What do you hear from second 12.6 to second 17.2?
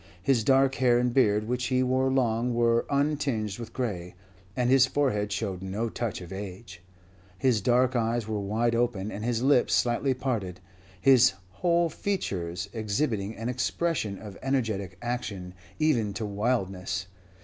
exhibiting an expression of energetic action, even to wildness.